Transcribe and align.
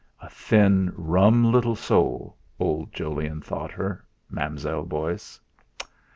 'A 0.19 0.31
thin 0.31 0.91
rum 0.97 1.51
little 1.51 1.75
soul,' 1.75 2.35
old 2.59 2.91
Jolyon 2.91 3.39
thought 3.41 3.69
her 3.69 4.03
Mam'zelle 4.31 4.83
Beauce. 4.87 5.39